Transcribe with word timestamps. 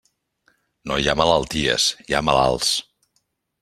No 0.91 0.97
hi 1.03 1.11
ha 1.13 1.17
malalties; 1.21 1.87
hi 2.09 2.17
ha 2.19 2.25
malalts. 2.31 2.77